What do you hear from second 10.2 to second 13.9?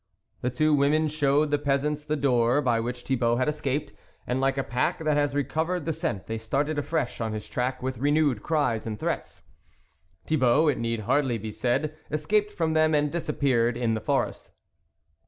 Thi bault, it need hardly be said, escaped from them and disappeared